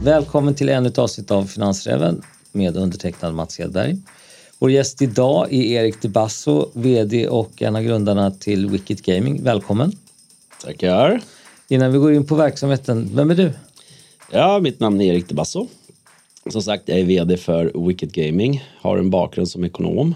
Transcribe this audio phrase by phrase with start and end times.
[0.00, 3.96] Välkommen till ännu ett avsnitt av Finansräven med undertecknad Mats Hedberg.
[4.58, 9.42] Vår gäst idag är Erik de Basso, VD och en av grundarna till Wicked Gaming.
[9.42, 9.92] Välkommen!
[10.64, 11.20] Tackar!
[11.68, 13.52] Innan vi går in på verksamheten, vem är du?
[14.32, 15.66] Ja, mitt namn är Erik de Basso.
[16.50, 20.14] Som sagt, jag är VD för Wicked Gaming, har en bakgrund som ekonom.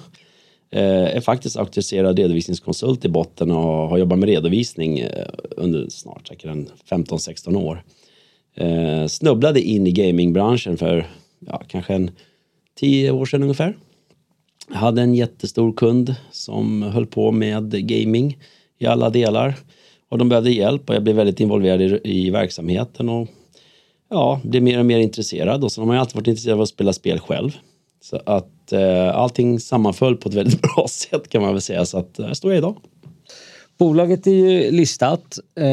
[0.75, 6.29] Eh, är faktiskt auktoriserad redovisningskonsult i botten och har jobbat med redovisning eh, under snart
[6.29, 6.51] säkert
[6.91, 7.85] 15-16 år.
[8.55, 11.07] Eh, snubblade in i gamingbranschen för
[11.39, 12.11] ja, kanske en
[12.79, 13.77] 10 år sedan ungefär.
[14.69, 18.39] Jag hade en jättestor kund som höll på med gaming
[18.79, 19.55] i alla delar
[20.09, 23.29] och de behövde hjälp och jag blev väldigt involverad i, i verksamheten och
[24.11, 26.63] ja, blev mer och mer intresserad och så har man ju alltid varit intresserad av
[26.63, 27.59] att spela spel själv.
[28.05, 31.99] Så att eh, allting sammanföll på ett väldigt bra sätt kan man väl säga så
[31.99, 32.77] att här står jag idag.
[33.79, 35.65] Bolaget är ju listat, eh,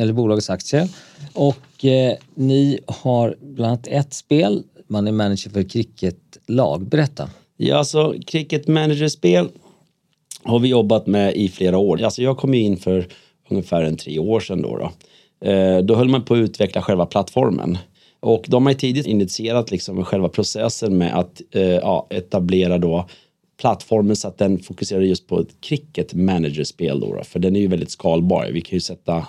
[0.00, 0.88] eller bolagets aktie
[1.34, 6.88] och eh, ni har bland annat ett spel, man är manager för cricketlag.
[6.88, 7.30] Berätta.
[7.56, 9.48] Ja, alltså cricket manager-spel
[10.42, 12.02] har vi jobbat med i flera år.
[12.02, 13.06] Alltså jag kom in för
[13.48, 14.78] ungefär en tre år sedan då.
[14.78, 17.78] Då, eh, då höll man på att utveckla själva plattformen.
[18.26, 23.08] Och de har tidigt initierat liksom själva processen med att eh, ja, etablera då
[23.60, 27.60] plattformen så att den fokuserar just på ett cricket managerspel då, då, för den är
[27.60, 28.50] ju väldigt skalbar.
[28.52, 29.26] Vi kan ju sätta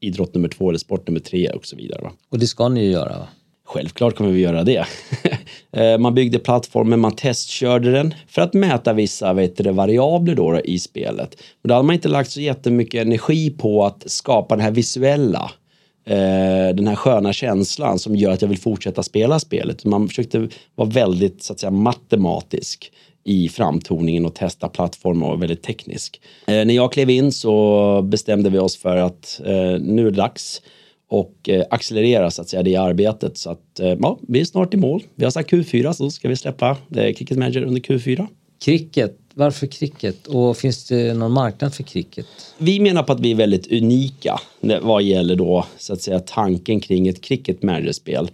[0.00, 2.02] idrott nummer två eller sport nummer tre och så vidare.
[2.02, 2.12] Va?
[2.28, 3.28] Och det ska ni ju göra va?
[3.64, 4.86] Självklart kommer vi göra det.
[5.72, 10.52] Eh, man byggde plattformen, man testkörde den för att mäta vissa vet du, variabler då,
[10.52, 11.36] då i spelet.
[11.62, 15.50] Men då hade man inte lagt så jättemycket energi på att skapa den här visuella
[16.08, 19.84] Eh, den här sköna känslan som gör att jag vill fortsätta spela spelet.
[19.84, 22.92] Man försökte vara väldigt så att säga, matematisk
[23.24, 26.20] i framtoningen och testa plattform och väldigt teknisk.
[26.46, 30.16] Eh, när jag klev in så bestämde vi oss för att eh, nu är det
[30.16, 30.62] dags
[31.08, 33.36] och eh, accelerera så att säga det arbetet.
[33.38, 35.02] Så att eh, ja, vi är snart i mål.
[35.14, 38.26] Vi har sagt Q4 så ska vi släppa eh, Cricket Manager under Q4.
[38.64, 42.26] Cricket, varför cricket och finns det någon marknad för cricket?
[42.58, 44.40] Vi menar på att vi är väldigt unika
[44.82, 48.30] vad gäller då så att säga tanken kring ett cricket managerspel.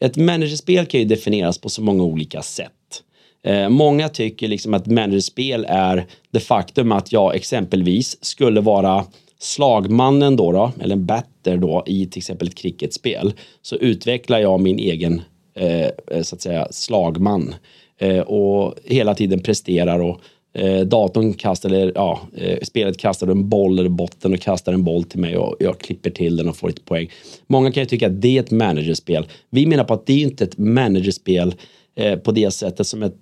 [0.00, 3.02] Ett managerspel kan ju definieras på så många olika sätt.
[3.44, 9.04] Eh, många tycker liksom att managerspel är det faktum att jag exempelvis skulle vara
[9.38, 13.32] slagmannen då, då eller en batter då i till exempel ett cricketspel
[13.62, 15.22] så utvecklar jag min egen
[15.54, 17.54] eh, eh så att säga slagman
[17.98, 20.20] Eh, och hela tiden presterar och
[20.54, 24.84] eh, datorn kastar eller ja, eh, spelet kastar en boll eller botten och kastar en
[24.84, 27.10] boll till mig och jag klipper till den och får ett poäng.
[27.46, 29.26] Många kan ju tycka att det är ett managerspel.
[29.50, 31.54] Vi menar på att det är inte ett managerspel
[31.96, 33.14] eh, på det sättet som ett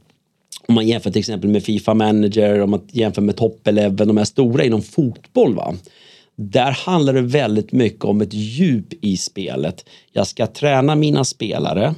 [0.66, 4.16] om man jämför till exempel med Fifa Manager, om man jämför med Top Eleven, de
[4.16, 5.54] här stora inom fotboll.
[5.54, 5.74] Va?
[6.36, 9.84] Där handlar det väldigt mycket om ett djup i spelet.
[10.12, 11.94] Jag ska träna mina spelare.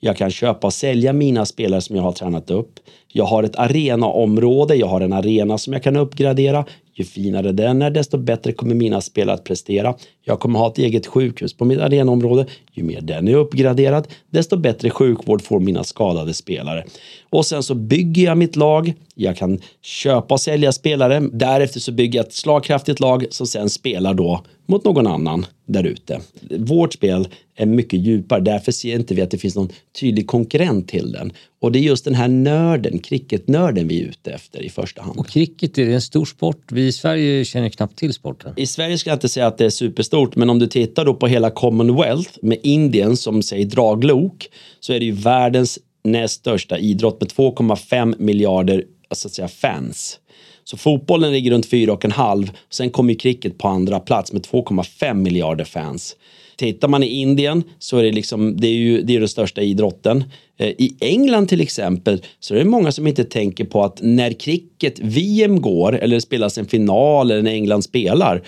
[0.00, 2.80] Jag kan köpa och sälja mina spelare som jag har tränat upp.
[3.08, 6.64] Jag har ett arenaområde, jag har en arena som jag kan uppgradera.
[6.94, 9.94] Ju finare den är, desto bättre kommer mina spelare att prestera.
[10.24, 12.46] Jag kommer ha ett eget sjukhus på mitt arenaområde.
[12.72, 16.84] Ju mer den är uppgraderad, desto bättre sjukvård får mina skadade spelare.
[17.30, 18.94] Och sen så bygger jag mitt lag.
[19.14, 21.20] Jag kan köpa och sälja spelare.
[21.32, 25.84] Därefter så bygger jag ett slagkraftigt lag som sen spelar då mot någon annan där
[25.84, 26.20] ute.
[26.58, 27.28] Vårt spel
[27.60, 28.40] är mycket djupare.
[28.40, 29.68] Därför ser inte vi att det finns någon
[30.00, 31.32] tydlig konkurrent till den.
[31.60, 35.18] Och det är just den här nörden, cricketnörden vi är ute efter i första hand.
[35.18, 36.72] Och cricket är en stor sport.
[36.72, 38.52] Vi i Sverige känner knappt till sporten.
[38.56, 41.14] I Sverige ska jag inte säga att det är superstort, men om du tittar då
[41.14, 44.48] på hela Commonwealth med Indien som säger draglok
[44.80, 48.84] så är det ju världens näst största idrott med 2,5 miljarder
[49.14, 50.18] så att säga, fans.
[50.64, 52.50] Så fotbollen ligger runt 4,5.
[52.70, 56.16] Sen kommer cricket på andra plats med 2,5 miljarder fans.
[56.60, 59.62] Tittar man i Indien så är det liksom, det är ju det är den största
[59.62, 60.24] idrotten.
[60.58, 64.32] Eh, I England till exempel så är det många som inte tänker på att när
[64.32, 68.42] cricket-VM går eller spelas en final eller när England spelar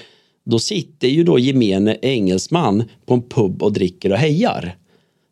[0.44, 4.76] då sitter ju då gemene engelsman på en pub och dricker och hejar.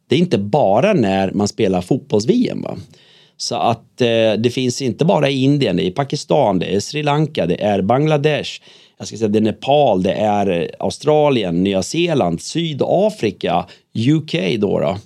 [0.09, 2.67] Det är inte bara när man spelar fotbolls-VM.
[3.37, 6.81] Så att eh, det finns inte bara i Indien, det är i Pakistan, det är
[6.81, 8.51] Sri Lanka, det är Bangladesh,
[9.01, 14.79] jag ska säga det är Nepal, det är Australien, Nya Zeeland, Sydafrika, UK då.
[14.79, 14.97] då.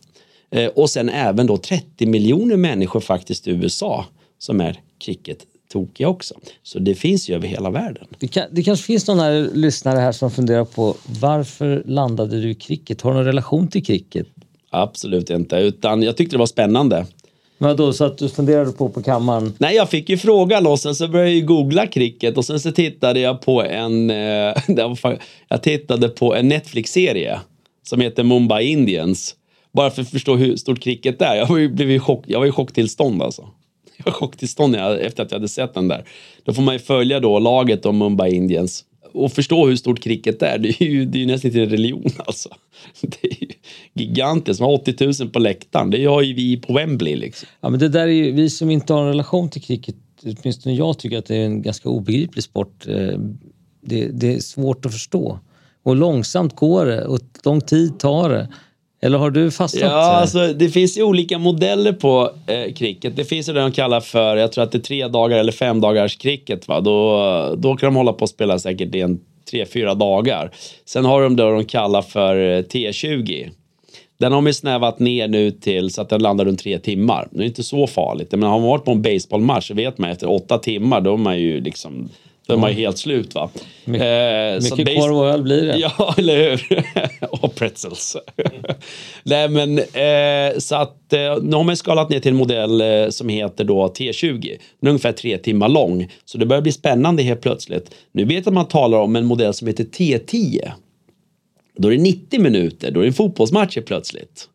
[0.58, 4.04] Eh, och sen även då 30 miljoner människor faktiskt i USA
[4.38, 5.38] som är cricket
[5.72, 6.34] tokiga också.
[6.62, 8.06] Så det finns ju över hela världen.
[8.18, 12.50] Det, kan, det kanske finns någon här lyssnare här som funderar på varför landade du
[12.50, 13.00] i cricket?
[13.00, 14.26] Har du någon relation till cricket?
[14.70, 17.06] Absolut inte, utan jag tyckte det var spännande.
[17.64, 19.52] Men då så att du funderade på på kammaren?
[19.58, 22.60] Nej, jag fick ju frågan och sen så började jag ju googla cricket och sen
[22.60, 24.54] så tittade jag på en, eh,
[25.48, 27.40] jag tittade på en Netflix-serie
[27.82, 29.34] som heter Mumbai Indians.
[29.72, 31.34] Bara för att förstå hur stort cricket är.
[31.34, 33.48] Jag var ju, blev i chock, jag var i chocktillstånd alltså.
[33.96, 36.04] Jag var i chocktillstånd efter att jag hade sett den där.
[36.44, 38.84] Då får man ju följa då laget om Mumbai Indians
[39.14, 40.58] och förstå hur stort cricket är.
[40.58, 42.48] Det är ju, det är ju nästan till en religion alltså.
[43.00, 43.48] Det är ju
[43.94, 44.60] gigantiskt.
[44.60, 45.90] Man har 80 000 på läktaren.
[45.90, 47.48] Det har ju vi på Wembley liksom.
[47.60, 50.74] Ja, men det där är ju, vi som inte har en relation till cricket, åtminstone
[50.74, 52.86] jag tycker att det är en ganska obegriplig sport.
[52.86, 53.18] Eh,
[53.80, 55.38] det, det är svårt att förstå.
[55.82, 58.48] Och långsamt går det och lång tid tar det.
[59.04, 59.82] Eller har du fastnat?
[59.82, 63.16] Ja, alltså, det finns ju olika modeller på eh, cricket.
[63.16, 65.52] Det finns ju det de kallar för, jag tror att det är tre dagar eller
[65.52, 66.68] fem dagars cricket.
[66.68, 66.80] Va?
[66.80, 69.20] Då, då kan de hålla på och spela säkert i en
[69.50, 70.50] tre, fyra dagar.
[70.84, 73.50] Sen har de det de kallar för eh, T20.
[74.18, 77.28] Den har de snävat ner nu till så att den landar runt tre timmar.
[77.30, 78.32] Det är inte så farligt.
[78.32, 81.16] Men har man varit på en baseballmatch så vet man efter åtta timmar då är
[81.16, 82.08] man ju liksom
[82.46, 83.50] då är man ju helt slut va.
[83.84, 85.78] My eh, mycket korv och öl blir det.
[85.78, 86.84] Ja, eller hur?
[87.42, 88.16] och pretzels.
[89.22, 93.08] Nej men eh, så att eh, nu har man skalat ner till en modell eh,
[93.08, 94.40] som heter då T20.
[94.80, 96.10] Den är ungefär tre timmar lång.
[96.24, 97.94] Så det börjar bli spännande helt plötsligt.
[98.12, 100.70] Nu vet jag att man talar om en modell som heter T10.
[101.76, 104.48] Då är det 90 minuter, då är det en fotbollsmatch helt plötsligt.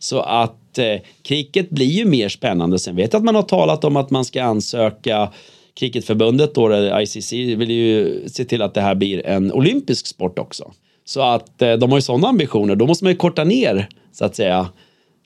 [0.00, 2.78] Så att eh, cricket blir ju mer spännande.
[2.78, 5.32] Sen vet jag att man har talat om att man ska ansöka
[5.82, 10.72] Cricketförbundet, då, ICC, vill ju se till att det här blir en olympisk sport också.
[11.04, 12.76] Så att eh, de har ju sådana ambitioner.
[12.76, 14.68] Då måste man ju korta ner, så att säga,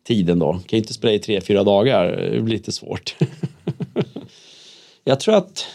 [0.04, 0.52] tiden då.
[0.52, 2.30] Kan ju inte spela i tre, fyra dagar.
[2.32, 3.16] Det blir lite svårt.
[5.04, 5.66] Jag tror att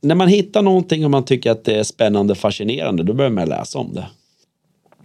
[0.00, 3.30] när man hittar någonting och man tycker att det är spännande och fascinerande, då börjar
[3.30, 4.06] man läsa om det.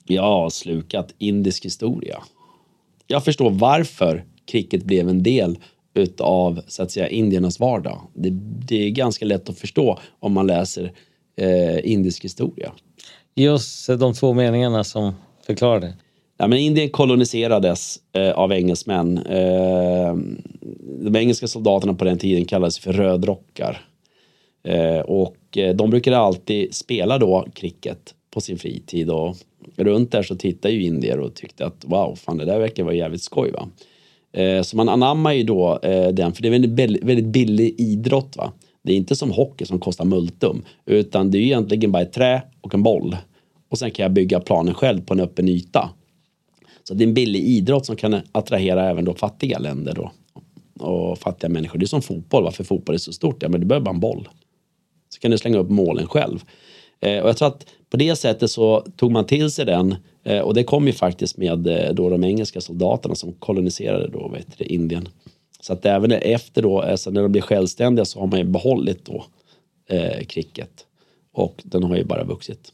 [0.07, 2.23] Jag har slukat indisk historia.
[3.07, 5.57] Jag förstår varför cricket blev en del
[5.93, 8.01] utav så att säga indiernas vardag.
[8.13, 8.29] Det,
[8.67, 10.91] det är ganska lätt att förstå om man läser
[11.35, 12.71] eh, indisk historia.
[13.53, 15.13] Oss de två meningarna som
[15.45, 15.93] förklarar det.
[16.37, 19.17] Ja, men Indien koloniserades eh, av engelsmän.
[19.17, 20.15] Eh,
[21.01, 23.85] de engelska soldaterna på den tiden kallades för rödrockar.
[24.63, 29.35] Eh, och eh, de brukade alltid spela då cricket på sin fritid och
[29.75, 32.95] runt där så tittade ju indier och tyckte att wow, fan det där verkar vara
[32.95, 33.69] jävligt skoj va.
[34.33, 37.75] Eh, så man anammar ju då eh, den, för det är en väldigt, väldigt billig
[37.77, 38.37] idrott.
[38.37, 38.53] Va?
[38.81, 42.41] Det är inte som hockey som kostar multum, utan det är egentligen bara ett trä
[42.61, 43.17] och en boll.
[43.69, 45.89] Och sen kan jag bygga planen själv på en öppen yta.
[46.83, 50.11] Så det är en billig idrott som kan attrahera även då fattiga länder då.
[50.85, 51.79] Och fattiga människor.
[51.79, 52.43] Det är som fotboll.
[52.43, 53.43] Varför fotboll är så stort?
[53.43, 54.29] Ja, men du behöver bara en boll.
[55.09, 56.43] Så kan du slänga upp målen själv.
[57.01, 60.39] Eh, och jag tror att på det sättet så tog man till sig den Eh,
[60.39, 64.57] och det kom ju faktiskt med eh, då de engelska soldaterna som koloniserade då, vet
[64.57, 65.09] du, Indien.
[65.59, 69.05] Så att även efter då, alltså när de blev självständiga så har man ju behållit
[69.05, 69.25] då
[69.89, 70.85] eh, cricket.
[71.33, 72.71] Och den har ju bara vuxit.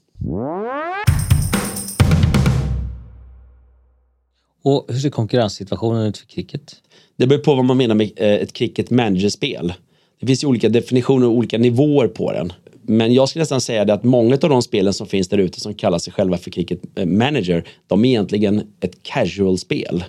[4.64, 6.76] Och hur ser konkurrenssituationen ut för cricket?
[7.16, 9.74] Det beror på vad man menar med ett cricket managerspel.
[10.20, 12.54] Det finns ju olika definitioner och olika nivåer på den.
[12.88, 15.60] Men jag skulle nästan säga det att många av de spelen som finns där ute
[15.60, 20.04] som kallar sig själva för Cricket eh, Manager, de är egentligen ett casual-spel.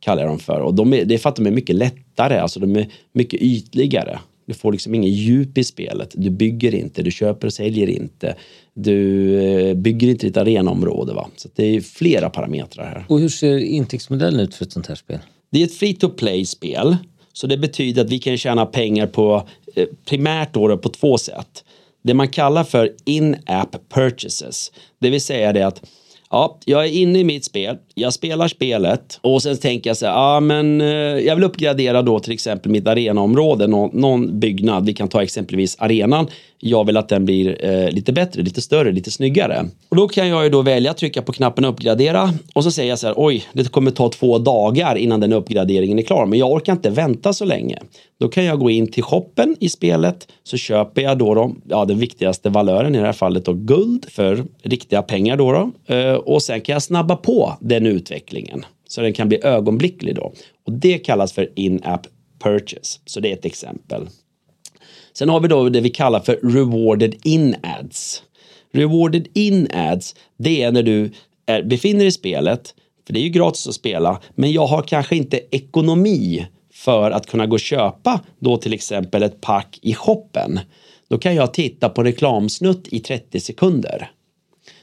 [0.00, 0.60] Kallar jag dem för.
[0.60, 3.42] Och de är, det är för att de är mycket lättare, alltså de är mycket
[3.42, 4.18] ytligare.
[4.46, 6.10] Du får liksom ingen djup i spelet.
[6.14, 8.34] Du bygger inte, du köper och säljer inte.
[8.74, 11.12] Du eh, bygger inte ditt arenaområde.
[11.12, 11.28] Va?
[11.36, 13.04] Så det är flera parametrar här.
[13.08, 15.18] Och hur ser intäktsmodellen ut för ett sånt här spel?
[15.50, 16.96] Det är ett free to play-spel.
[17.32, 21.64] Så det betyder att vi kan tjäna pengar på eh, primärt då på två sätt
[22.02, 24.72] det man kallar för in-app purchases.
[24.98, 25.82] Det vill säga det att
[26.30, 30.06] ja, jag är inne i mitt spel, jag spelar spelet och sen tänker jag så
[30.06, 34.86] här, ja men eh, jag vill uppgradera då till exempel mitt arenaområde, någon, någon byggnad,
[34.86, 36.26] vi kan ta exempelvis arenan
[36.60, 39.66] jag vill att den blir eh, lite bättre, lite större, lite snyggare.
[39.88, 42.88] Och då kan jag ju då välja att trycka på knappen uppgradera och så säger
[42.88, 46.38] jag så här, oj, det kommer ta två dagar innan den uppgraderingen är klar, men
[46.38, 47.78] jag orkar inte vänta så länge.
[48.20, 51.84] Då kan jag gå in till shoppen i spelet så köper jag då, då ja,
[51.84, 55.94] den viktigaste valören i det här fallet då guld för riktiga pengar då, då.
[55.94, 60.32] Eh, och sen kan jag snabba på den utvecklingen så den kan bli ögonblicklig då.
[60.66, 62.06] Och det kallas för in-app
[62.42, 63.00] purchase.
[63.04, 64.08] Så det är ett exempel.
[65.12, 68.22] Sen har vi då det vi kallar för rewarded in ads.
[68.72, 71.12] Rewarded in ads, det är när du
[71.46, 72.74] är, befinner dig i spelet,
[73.06, 77.26] för det är ju gratis att spela, men jag har kanske inte ekonomi för att
[77.26, 80.60] kunna gå och köpa då till exempel ett pack i shoppen.
[81.08, 84.10] Då kan jag titta på reklamsnutt i 30 sekunder.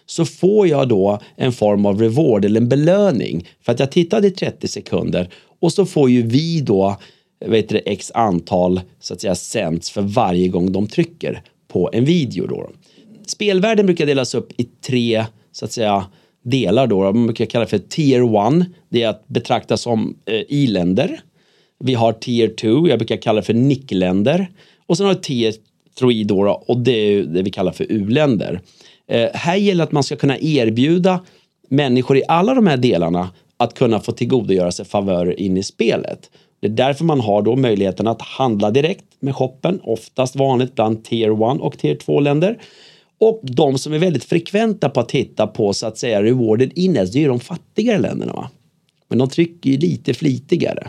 [0.09, 4.27] Så får jag då en form av reward eller en belöning för att jag tittade
[4.27, 6.97] i 30 sekunder och så får ju vi då
[7.45, 12.05] vet du, x antal så att säga sänds för varje gång de trycker på en
[12.05, 12.47] video.
[12.47, 12.69] Då.
[13.27, 16.05] Spelvärlden brukar delas upp i tre så att säga
[16.43, 16.99] delar då.
[16.99, 18.67] Man brukar kalla det för tier 1.
[18.89, 21.19] Det är att betrakta som eh, i-länder.
[21.79, 24.47] Vi har tier 2, jag brukar kalla det för nickländer.
[24.85, 25.53] Och sen har vi tier
[26.01, 28.61] i då, och det är det vi kallar för u-länder.
[29.07, 31.23] Eh, här gäller att man ska kunna erbjuda
[31.69, 36.29] människor i alla de här delarna att kunna få tillgodogöra sig favörer in i spelet.
[36.59, 41.03] Det är därför man har då möjligheten att handla direkt med shoppen, oftast vanligt bland
[41.03, 42.57] tier 1 och tier 2 länder.
[43.19, 47.01] Och de som är väldigt frekventa på att titta på så att säga rewarded index,
[47.01, 48.33] alltså, det är ju de fattigare länderna.
[48.33, 48.49] Va?
[49.07, 50.87] Men de trycker ju lite flitigare.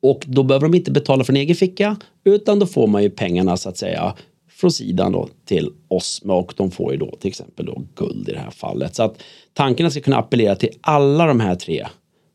[0.00, 3.56] Och då behöver de inte betala från egen ficka utan då får man ju pengarna
[3.56, 4.14] så att säga
[4.50, 8.32] från sidan då till oss och de får ju då till exempel då guld i
[8.32, 8.94] det här fallet.
[8.94, 11.86] Så att tanken ska kunna appellera till alla de här tre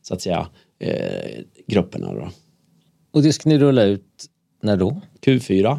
[0.02, 2.14] så att säga eh, grupperna.
[2.14, 2.28] Då.
[3.12, 4.26] Och det ska ni rulla ut
[4.62, 5.00] när då?
[5.26, 5.78] Q4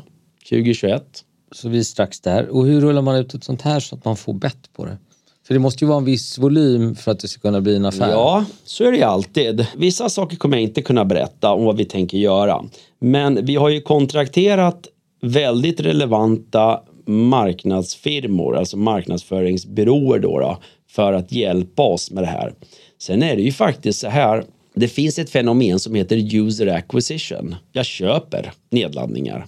[0.50, 1.24] 2021.
[1.52, 2.48] Så vi är strax där.
[2.48, 4.98] Och hur rullar man ut ett sånt här så att man får bett på det?
[5.48, 7.86] För det måste ju vara en viss volym för att det ska kunna bli en
[7.86, 8.10] affär.
[8.10, 9.68] Ja, så är det ju alltid.
[9.76, 12.64] Vissa saker kommer jag inte kunna berätta om vad vi tänker göra.
[13.00, 14.88] Men vi har ju kontrakterat
[15.22, 20.58] väldigt relevanta marknadsfirmor, alltså marknadsföringsbyråer då, då,
[20.90, 22.54] för att hjälpa oss med det här.
[23.02, 24.44] Sen är det ju faktiskt så här,
[24.76, 27.56] det finns ett fenomen som heter user acquisition.
[27.72, 29.46] Jag köper nedladdningar.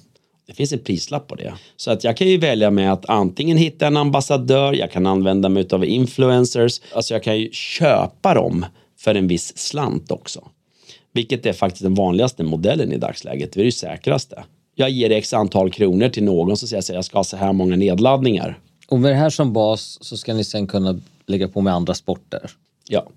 [0.48, 1.54] Det finns en prislapp på det.
[1.78, 5.50] Så att jag kan ju välja med att antingen hitta en ambassadör, jag kan använda
[5.50, 8.66] mig av influencers, alltså jag kan ju köpa dem
[8.98, 10.48] för en viss slant också.
[11.14, 14.44] Vilket är faktiskt den vanligaste modellen i dagsläget, det är det säkraste.
[14.76, 17.38] Jag ger x antal kronor till någon så säger jag att jag ska ha så
[17.38, 18.60] här många nedladdningar.
[18.88, 21.94] Och med det här som bas så ska ni sen kunna lägga på med andra
[21.94, 22.52] sporter?
[22.88, 23.08] Ja.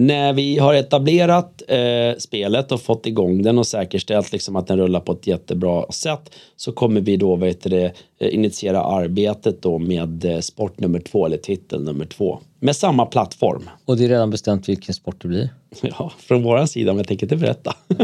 [0.00, 4.78] När vi har etablerat eh, spelet och fått igång den och säkerställt liksom att den
[4.78, 9.78] rullar på ett jättebra sätt så kommer vi då vet det, eh, initiera arbetet då
[9.78, 13.70] med eh, sport nummer två eller titel nummer två med samma plattform.
[13.84, 15.48] Och det är redan bestämt vilken sport det blir?
[15.80, 17.76] Ja, från våran sida, men jag tänker inte berätta.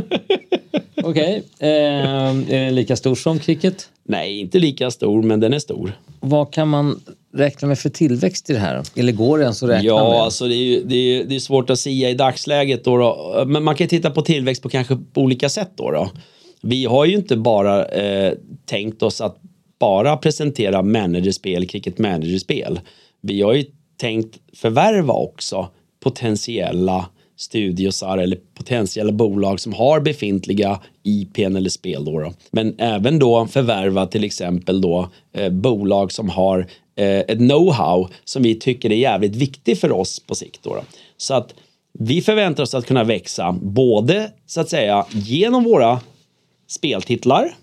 [1.04, 1.68] Okej, okay.
[1.68, 3.88] eh, är den lika stor som cricket?
[4.02, 5.92] Nej, inte lika stor, men den är stor.
[6.20, 7.00] Vad kan man
[7.34, 8.82] räkna med för tillväxt i det här?
[8.94, 10.16] Eller går det ens att räkna ja, med?
[10.16, 12.84] Ja, alltså det är, det, är, det är svårt att säga i dagsläget.
[12.84, 15.70] Då, då, Men man kan titta på tillväxt på kanske på olika sätt.
[15.76, 16.10] Då, då.
[16.62, 18.32] Vi har ju inte bara eh,
[18.66, 19.36] tänkt oss att
[19.78, 22.80] bara presentera managerspel, cricket managerspel.
[23.20, 23.64] Vi har ju
[23.96, 25.68] tänkt förvärva också
[26.02, 32.04] potentiella studiosar eller potentiella bolag som har befintliga IPn eller spel.
[32.04, 32.32] Då, då.
[32.50, 38.54] Men även då förvärva till exempel då eh, bolag som har ett know-how som vi
[38.54, 40.62] tycker är jävligt viktigt för oss på sikt.
[40.62, 40.82] Då, då.
[41.16, 41.54] Så att
[41.98, 46.00] vi förväntar oss att kunna växa både så att säga genom våra
[46.68, 47.54] speltitlar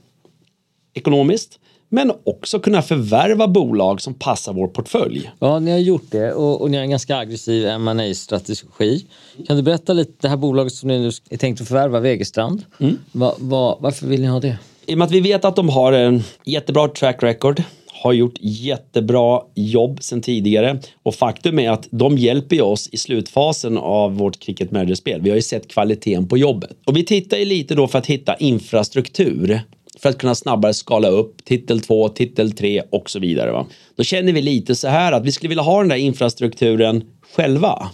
[0.94, 1.60] ekonomiskt
[1.90, 5.32] men också kunna förvärva bolag som passar vår portfölj.
[5.40, 9.06] Ja, ni har gjort det och, och ni har en ganska aggressiv ma strategi
[9.48, 12.64] Kan du berätta lite, det här bolaget som ni nu är tänkt att förvärva, Wegerstrand,
[12.80, 12.98] mm.
[13.12, 14.58] va, va, varför vill ni ha det?
[14.86, 17.64] I och med att vi vet att de har en jättebra track record,
[18.02, 23.78] har gjort jättebra jobb sedan tidigare och faktum är att de hjälper oss i slutfasen
[23.78, 25.22] av vårt cricket manager-spel.
[25.22, 28.06] Vi har ju sett kvaliteten på jobbet och vi tittar ju lite då för att
[28.06, 29.62] hitta infrastruktur
[30.00, 33.52] för att kunna snabbare skala upp titel 2, titel 3 och så vidare.
[33.52, 33.66] Va?
[33.96, 37.04] Då känner vi lite så här att vi skulle vilja ha den där infrastrukturen
[37.36, 37.90] själva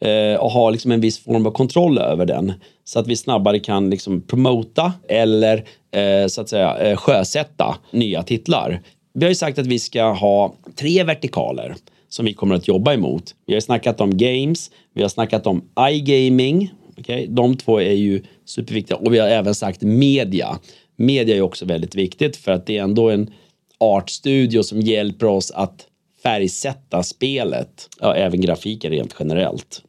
[0.00, 2.52] eh, och ha liksom en viss form av kontroll över den
[2.84, 5.64] så att vi snabbare kan liksom promota eller
[5.96, 8.80] eh, så att säga eh, sjösätta nya titlar.
[9.14, 11.74] Vi har ju sagt att vi ska ha tre vertikaler
[12.08, 13.34] som vi kommer att jobba emot.
[13.46, 17.26] Vi har snackat om games, vi har snackat om iGaming, okay?
[17.26, 20.58] de två är ju superviktiga och vi har även sagt media
[20.96, 23.30] media är också väldigt viktigt för att det är ändå en
[23.78, 25.86] artstudio som hjälper oss att
[26.22, 27.88] färgsätta spelet.
[28.00, 29.82] Ja, även grafiken rent generellt.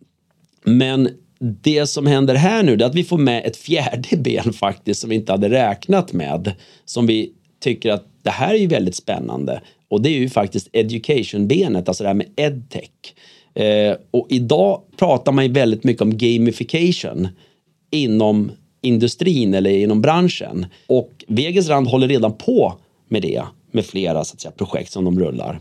[0.64, 5.02] Men det som händer här nu är att vi får med ett fjärde ben faktiskt
[5.02, 6.52] som vi inte hade räknat med.
[6.86, 7.32] Som vi
[7.66, 9.62] tycker att det här är ju väldigt spännande.
[9.90, 12.90] Och det är ju faktiskt education-benet, alltså det här med edtech.
[13.56, 17.28] Eh, och idag pratar man ju väldigt mycket om gamification
[17.92, 20.66] inom industrin eller inom branschen.
[20.88, 22.74] Och Wegesrand håller redan på
[23.08, 25.60] med det med flera så att säga, projekt som de rullar.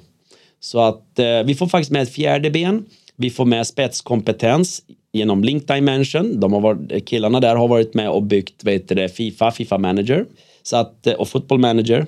[0.61, 2.85] Så att eh, vi får faktiskt med ett fjärde ben.
[3.17, 4.83] Vi får med spetskompetens
[5.13, 6.41] genom Link Dimension.
[6.41, 10.27] De har varit, killarna där har varit med och byggt vet det, Fifa, Fifa Manager
[10.65, 12.07] så att, eh, och Football Manager.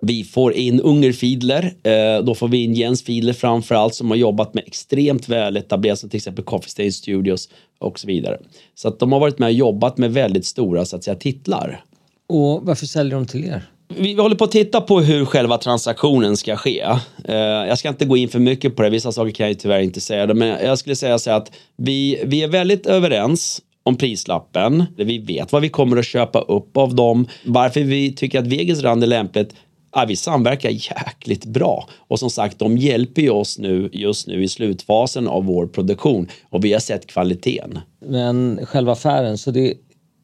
[0.00, 1.74] Vi får in Unger Fiedler.
[1.82, 5.56] Eh, då får vi in Jens Fiedler framför allt som har jobbat med extremt väl
[5.56, 7.48] etablerat som till exempel Coffee Stain Studios
[7.78, 8.38] och så vidare.
[8.74, 11.84] Så att de har varit med och jobbat med väldigt stora så att säga, titlar.
[12.28, 13.62] Och varför säljer de till er?
[13.98, 16.80] Vi håller på att titta på hur själva transaktionen ska ske.
[17.24, 19.80] Eh, jag ska inte gå in för mycket på det, vissa saker kan jag tyvärr
[19.80, 20.34] inte säga.
[20.34, 24.84] Men jag skulle säga så att vi, vi är väldigt överens om prislappen.
[24.96, 27.26] Vi vet vad vi kommer att köpa upp av dem.
[27.44, 29.54] Varför vi tycker att Vegas rand är lämpligt
[29.94, 31.88] ja, vi samverkar jäkligt bra.
[31.98, 36.28] Och som sagt, de hjälper ju oss nu just nu i slutfasen av vår produktion
[36.50, 37.78] och vi har sett kvaliteten.
[38.06, 39.74] Men själva affären, så det är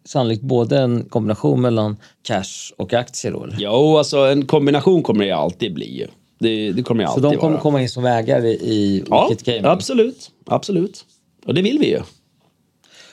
[0.05, 3.45] sannolikt både en kombination mellan cash och aktier då?
[3.45, 3.57] Eller?
[3.59, 6.07] Jo, alltså en kombination kommer det alltid bli ju.
[6.39, 7.63] Det, det kommer Så alltid de kommer vara.
[7.63, 9.65] komma in som ägare i Ja, Wicket Gaming?
[9.65, 10.31] absolut.
[10.47, 11.05] Absolut.
[11.47, 12.01] Och det vill vi ju.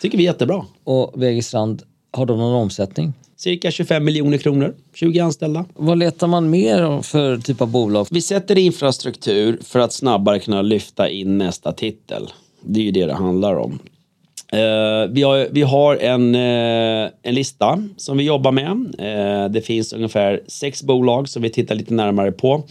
[0.04, 0.66] Tycker vi är jättebra.
[0.84, 3.14] Och Vegistrand, har de någon omsättning?
[3.38, 5.66] Cirka 25 miljoner kronor, 20 anställda.
[5.74, 8.08] Vad letar man mer om för typ av bolag?
[8.12, 12.30] Vi sätter infrastruktur för att snabbare kunna lyfta in nästa titel.
[12.62, 13.80] Det är ju det det handlar om.
[14.52, 18.96] Eh, vi har, vi har en, eh, en lista som vi jobbar med.
[19.00, 22.64] Eh, det finns ungefär sex bolag som vi tittar lite närmare på.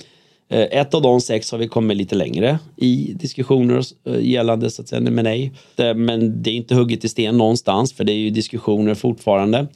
[0.53, 4.83] Eh, ett av de sex har vi kommit lite längre i diskussioner eh, gällande så
[4.83, 5.51] att säga M&A.
[5.77, 9.67] Det- Men det är inte hugget i sten någonstans för det är ju diskussioner fortfarande.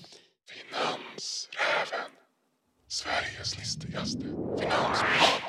[0.51, 2.07] Finansräven.
[2.89, 4.19] Sveriges listigaste
[4.59, 5.43] finansbolag.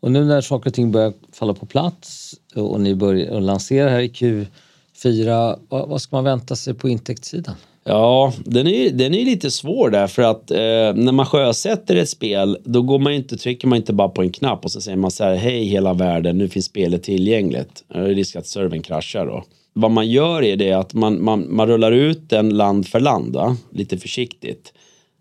[0.00, 4.00] Och nu när saker och ting börjar falla på plats och ni börjar lansera här
[4.00, 7.54] i Q4, vad, vad ska man vänta sig på intäktssidan?
[7.88, 10.56] Ja, den är, den är lite svår där för att eh,
[10.94, 14.22] när man sjösätter ett spel då går man ju inte, trycker man inte bara på
[14.22, 17.84] en knapp och så säger man så här hej hela världen nu finns spelet tillgängligt.
[17.88, 19.44] Det är risk att servern kraschar då.
[19.72, 23.32] Vad man gör är det att man, man, man rullar ut den land för land
[23.32, 24.72] då, lite försiktigt.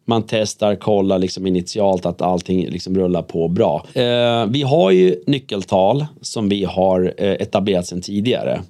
[0.06, 3.86] Man testar, kollar liksom initialt att allting liksom rullar på bra.
[3.94, 8.62] Eh, vi har ju nyckeltal som vi har eh, etablerat sedan tidigare.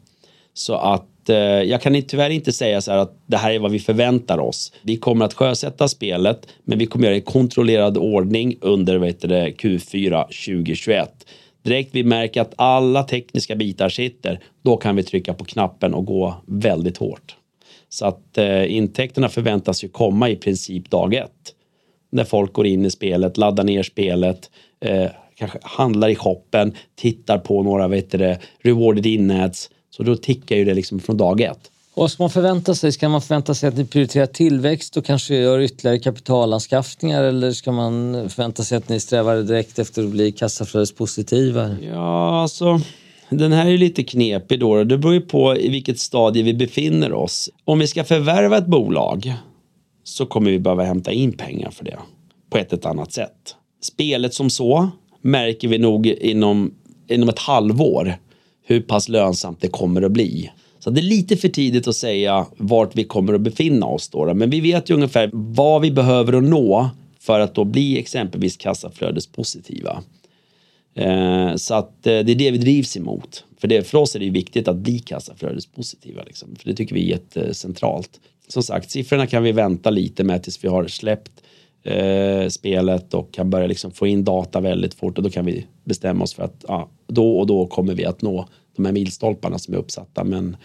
[0.54, 3.72] Så att eh, jag kan tyvärr inte säga så här att det här är vad
[3.72, 4.74] vi förväntar oss.
[4.82, 9.22] Vi kommer att sjösätta spelet, men vi kommer göra det i kontrollerad ordning under vet
[9.22, 11.26] du, det, Q4 2021.
[11.64, 16.06] Direkt vi märker att alla tekniska bitar sitter, då kan vi trycka på knappen och
[16.06, 17.36] gå väldigt hårt.
[17.90, 21.54] Så att eh, intäkterna förväntas ju komma i princip dag ett.
[22.12, 24.50] När folk går in i spelet, laddar ner spelet,
[24.86, 29.70] eh, kanske handlar i shoppen, tittar på några vet du, det, rewarded in-ads.
[29.98, 31.72] Så då tickar ju det liksom från dag ett.
[31.94, 32.92] Vad ska man förvänta sig?
[32.92, 37.72] Ska man förvänta sig att ni prioriterar tillväxt och kanske gör ytterligare kapitalanskaffningar eller ska
[37.72, 41.76] man förvänta sig att ni strävar direkt efter att bli kassaflödespositiva?
[41.82, 42.82] Ja, alltså
[43.30, 44.84] den här är lite knepig då.
[44.84, 47.50] Det beror ju på i vilket stadie vi befinner oss.
[47.66, 49.34] Om vi ska förvärva ett bolag
[50.04, 51.98] så kommer vi behöva hämta in pengar för det
[52.50, 53.56] på ett eller annat sätt.
[53.82, 54.90] Spelet som så
[55.22, 56.74] märker vi nog inom,
[57.08, 58.16] inom ett halvår
[58.66, 60.52] hur pass lönsamt det kommer att bli.
[60.80, 64.34] Så det är lite för tidigt att säga vart vi kommer att befinna oss då.
[64.34, 68.58] Men vi vet ju ungefär vad vi behöver att nå för att då bli exempelvis
[68.58, 70.04] kassaflödespositiva.
[70.96, 73.44] Eh, så att eh, det är det vi drivs emot.
[73.58, 76.24] För, det, för oss är det ju viktigt att bli kassaflödespositiva.
[76.24, 76.56] Liksom.
[76.56, 78.20] För det tycker vi är jättecentralt.
[78.48, 81.32] Som sagt, siffrorna kan vi vänta lite med tills vi har släppt
[81.86, 85.66] eh, spelet och kan börja liksom få in data väldigt fort och då kan vi
[85.84, 89.60] bestämma oss för att ja, då och då kommer vi att nå de här milstolparna
[89.60, 90.24] som är uppsatta.
[90.24, 90.58] Men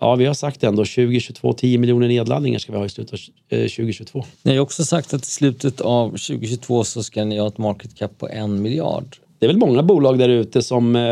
[0.00, 3.58] ja, vi har sagt ändå 2022, 10 miljoner nedladdningar ska vi ha i slutet av
[3.58, 4.24] eh, 2022.
[4.42, 7.94] Ni har också sagt att i slutet av 2022 så ska ni ha ett market
[7.94, 9.16] cap på en miljard.
[9.38, 11.02] Det är väl många bolag där ute som eh,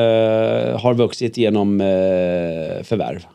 [0.80, 1.86] har vuxit genom eh,
[2.82, 3.26] förvärv.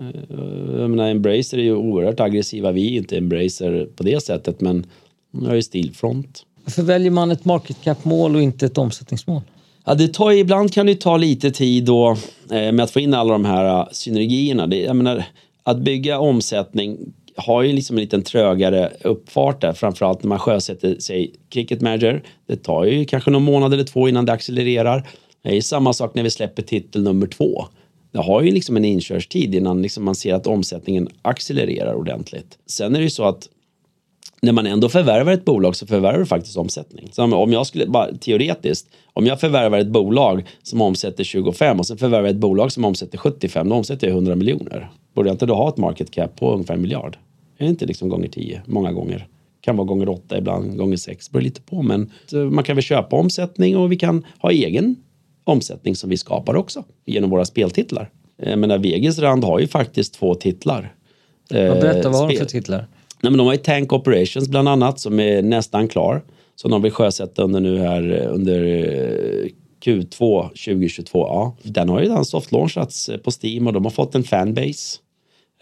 [0.00, 2.72] Eh, jag menar, Embracer är ju oerhört aggressiva.
[2.72, 4.86] Vi är inte Embracer på det sättet, men
[5.30, 6.44] vi har ju Stillfront.
[6.64, 9.42] Varför väljer man ett market cap-mål och inte ett omsättningsmål?
[9.84, 12.16] Ja, det tar, ibland kan det ta lite tid då,
[12.50, 14.66] eh, med att få in alla de här uh, synergierna.
[14.66, 15.24] Det, jag menar,
[15.62, 16.98] att bygga omsättning
[17.36, 22.22] har ju liksom en liten trögare uppfart där, framförallt när man sjösätter sig Cricket Manager.
[22.46, 25.08] Det tar ju kanske någon månad eller två innan det accelererar.
[25.42, 27.66] Det är samma sak när vi släpper titel nummer två.
[28.12, 32.58] Det har ju liksom en inkörstid innan liksom man ser att omsättningen accelererar ordentligt.
[32.66, 33.48] Sen är det ju så att
[34.42, 37.08] när man ändå förvärvar ett bolag så förvärvar du faktiskt omsättning.
[37.12, 41.86] Så om- jag skulle, bara teoretiskt, om jag förvärvar ett bolag som omsätter 25 och
[41.86, 44.90] sen förvärvar jag ett bolag som omsätter 75, då omsätter jag 100 miljoner.
[45.14, 47.18] Borde jag inte då ha ett market cap på ungefär en miljard?
[47.58, 49.26] Är det inte liksom gånger 10, många gånger?
[49.60, 51.82] Kan vara gånger 8, ibland gånger 6, beror lite på.
[51.82, 52.10] Men
[52.52, 54.96] man kan väl köpa omsättning och vi kan ha egen
[55.48, 58.10] omsättning som vi skapar också genom våra speltitlar.
[58.36, 60.94] Jag menar, Vegas Rand har ju faktiskt två titlar.
[61.48, 62.86] Ja, berätta, vad har de för titlar?
[63.22, 66.22] Nej, men de har ju Tank Operations bland annat som är nästan klar.
[66.54, 69.48] Som de vill sjösätta under nu här eh, under eh,
[69.84, 71.18] Q2 2022.
[71.18, 74.98] Ja, den har ju redan softlaunchats på Steam och de har fått en fanbase.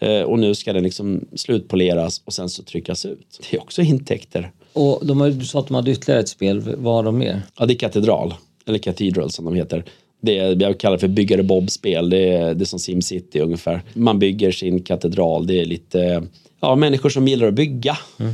[0.01, 3.39] Eh, och nu ska den liksom slutpoleras och sen så tryckas ut.
[3.51, 4.51] Det är också intäkter.
[4.73, 6.75] Och de har, du sa att de hade ytterligare ett spel.
[6.77, 7.41] Vad har de mer?
[7.59, 8.33] Ja, det är Katedral.
[8.67, 9.83] Eller Cathedral som de heter.
[10.21, 12.09] Det är, jag kallar för byggare Bob-spel.
[12.09, 13.81] Det är, det är som SimCity ungefär.
[13.93, 15.47] Man bygger sin katedral.
[15.47, 16.23] Det är lite
[16.59, 17.97] ja, människor som gillar att bygga.
[18.19, 18.33] Mm.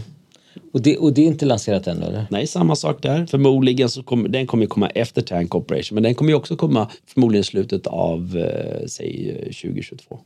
[0.74, 2.26] Och, det, och det är inte lanserat än eller?
[2.30, 3.26] Nej, samma sak där.
[3.26, 5.96] Förmodligen så kommer den kommer komma efter Tank Operation.
[5.96, 10.20] Men den kommer ju också komma förmodligen i slutet av, eh, säg 2022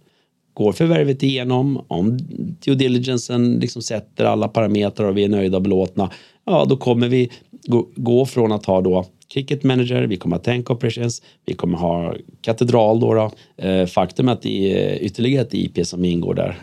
[0.57, 2.17] går förvärvet igenom, om
[2.65, 6.11] due diligencen liksom sätter alla parametrar och vi är nöjda och belåtna,
[6.45, 7.31] ja då kommer vi
[7.67, 11.77] gå, gå från att ha då Cricket Manager, vi kommer ha Tank Operations, vi kommer
[11.77, 13.13] ha Katedral då.
[13.13, 13.31] då.
[13.63, 16.57] Eh, faktum är att det är ytterligare ett IP som ingår där.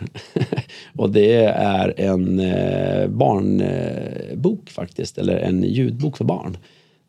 [0.97, 6.57] och det är en eh, barnbok faktiskt, eller en ljudbok för barn.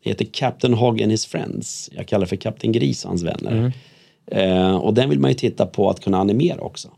[0.03, 1.89] Det heter Captain Hog and his friends.
[1.95, 3.51] Jag kallar det för Kapten Gris och hans vänner.
[3.51, 3.71] Mm.
[4.31, 6.89] Eh, och den vill man ju titta på att kunna animera också.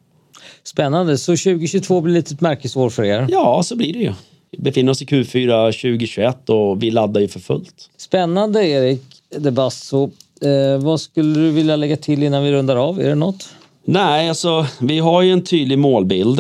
[0.64, 3.28] Spännande, så 2022 blir lite ett märkesår för er?
[3.30, 4.14] Ja, så blir det ju.
[4.58, 7.90] Befinner oss i Q4 2021 och vi laddar ju för fullt.
[7.98, 9.02] Spännande Erik
[9.38, 10.12] De Basso.
[10.42, 13.02] Eh, vad skulle du vilja lägga till innan vi rundar av?
[13.02, 13.56] Är det något?
[13.86, 16.40] Nej, alltså vi har ju en tydlig målbild.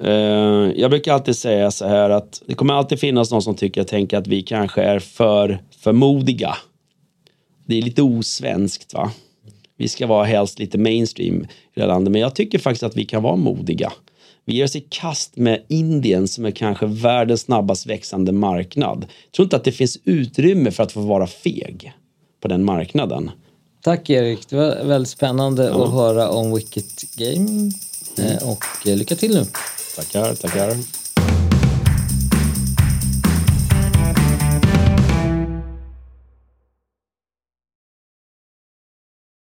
[0.00, 0.12] Eh,
[0.76, 3.86] jag brukar alltid säga så här att det kommer alltid finnas någon som tycker och
[3.86, 6.56] tänker att vi kanske är för, för modiga.
[7.66, 9.10] Det är lite osvenskt va.
[9.76, 12.96] Vi ska vara helst lite mainstream i det här landet, men jag tycker faktiskt att
[12.96, 13.92] vi kan vara modiga.
[14.48, 19.06] Vi ger oss i kast med Indien som är kanske världens snabbast växande marknad.
[19.24, 21.92] Jag tror inte att det finns utrymme för att få vara feg
[22.40, 23.30] på den marknaden.
[23.82, 25.84] Tack Erik, det var väldigt spännande ja.
[25.84, 27.72] att höra om Wicket Game.
[28.18, 28.38] Mm.
[28.44, 29.44] Och eh, lycka till nu.
[29.96, 30.76] Tackar, tackar.